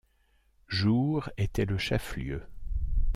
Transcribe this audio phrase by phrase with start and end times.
[0.67, 2.41] Joure était le chef-lieu.